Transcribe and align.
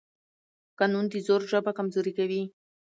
قانون 0.79 1.05
د 1.09 1.15
زور 1.25 1.41
ژبه 1.51 1.71
کمزورې 1.77 2.11
کوي 2.17 2.43